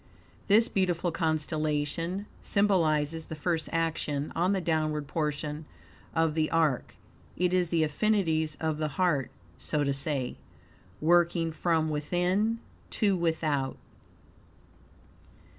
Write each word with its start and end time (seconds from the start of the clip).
This 0.47 0.67
beautiful 0.67 1.11
constellation 1.11 2.25
symbolizes 2.41 3.27
the 3.27 3.35
first 3.35 3.69
action 3.71 4.33
on 4.35 4.51
the 4.51 4.59
downward 4.59 5.07
portion 5.07 5.65
of 6.15 6.33
the 6.33 6.49
are. 6.49 6.81
It 7.37 7.53
is 7.53 7.69
the 7.69 7.83
affinities 7.83 8.55
of 8.59 8.79
the 8.79 8.87
heart, 8.97 9.29
so 9.59 9.83
to 9.83 9.93
say, 9.93 10.37
working 11.01 11.51
from 11.51 11.91
within 11.91 12.57
to 12.89 13.15
without. 13.15 13.77